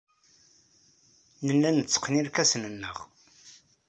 Nella 1.45 1.69
netteqqen 1.71 2.19
irkasen-nneɣ. 2.21 2.97